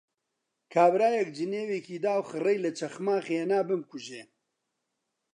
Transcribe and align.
کابرایەک 0.73 1.29
جنێوێکی 1.37 1.97
دا 2.05 2.13
و 2.19 2.27
خڕەی 2.29 2.57
لە 2.65 2.71
چەخماخ 2.77 3.25
هێنا 3.33 3.59
بمکوژێ 3.67 4.13